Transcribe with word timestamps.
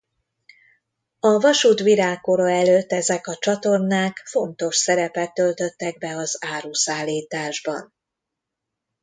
A 1.19 1.39
vasút 1.39 1.79
virágkora 1.79 2.49
előtt 2.51 2.91
ezek 2.91 3.27
a 3.27 3.35
csatornák 3.35 4.17
fontos 4.25 4.75
szerepet 4.75 5.33
töltöttek 5.33 5.97
be 5.97 6.15
az 6.15 6.37
áruszállításban. 6.45 7.93